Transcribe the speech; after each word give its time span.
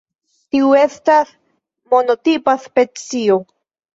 Tiu 0.53 0.71
estas 0.83 1.33
monotipa 1.95 2.57
specio. 2.65 3.37